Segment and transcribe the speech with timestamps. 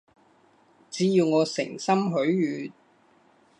[0.89, 2.73] 只要我誠心許願